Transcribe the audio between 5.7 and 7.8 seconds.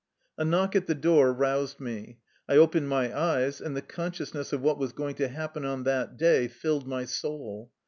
that day filled my soul.